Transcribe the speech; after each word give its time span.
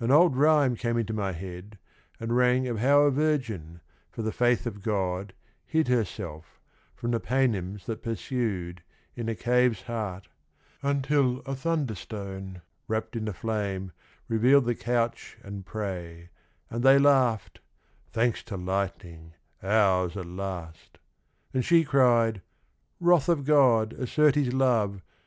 An 0.00 0.10
old 0.10 0.36
rhyme 0.36 0.74
came 0.74 0.96
into 0.96 1.12
my 1.12 1.32
head 1.32 1.76
and 2.18 2.34
rang 2.34 2.66
Of 2.66 2.78
how 2.78 3.00
a 3.02 3.10
virgin, 3.10 3.82
for 4.10 4.22
the 4.22 4.32
faith 4.32 4.64
of 4.64 4.80
God, 4.82 5.34
Hid 5.66 5.88
herself, 5.88 6.58
from 6.94 7.10
the 7.10 7.20
Paynims 7.20 7.84
that 7.84 8.02
pursued, 8.02 8.82
In 9.16 9.28
a 9.28 9.34
cave's 9.34 9.82
heart; 9.82 10.28
until 10.82 11.40
a 11.40 11.54
thunderstone, 11.54 12.62
Wrapped 12.88 13.16
in 13.16 13.28
a 13.28 13.34
flame, 13.34 13.92
revealed 14.28 14.64
the 14.64 14.74
couch 14.74 15.36
and 15.42 15.66
prey 15.66 16.30
And 16.70 16.82
they 16.82 16.98
laughed— 16.98 17.60
'Thanks 18.14 18.42
to 18.44 18.56
lightning, 18.56 19.34
ours 19.62 20.16
at 20.16 20.24
last 20.24 20.96
1' 21.50 21.50
And 21.52 21.64
she 21.66 21.84
cried 21.84 22.40
'Wrath 22.98 23.28
of 23.28 23.44
God, 23.44 23.92
assert 23.92 24.36
His 24.36 24.54
love 24.54 25.02